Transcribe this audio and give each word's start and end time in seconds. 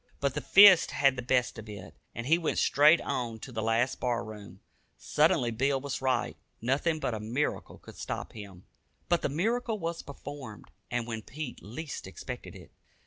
But 0.19 0.33
the 0.33 0.41
fist 0.41 0.89
had 0.89 1.15
the 1.15 1.21
best 1.21 1.59
of 1.59 1.69
it, 1.69 1.93
and 2.15 2.25
he 2.25 2.39
went 2.39 2.57
straight 2.57 2.99
on 3.01 3.37
to 3.41 3.51
the 3.51 3.61
last 3.61 3.99
bar 3.99 4.23
room. 4.25 4.61
Surely 4.99 5.51
Bill 5.51 5.79
was 5.79 6.01
right. 6.01 6.35
Nothing 6.59 6.99
but 6.99 7.13
a 7.13 7.19
miracle 7.19 7.77
could 7.77 7.97
stop 7.97 8.33
him. 8.33 8.65
But 9.09 9.21
the 9.21 9.29
miracle 9.29 9.77
was 9.77 10.01
performed, 10.01 10.71
and 10.89 11.05
when 11.05 11.21
Pete 11.21 11.61
least 11.61 12.07
expected 12.07 12.55
it. 12.55 12.71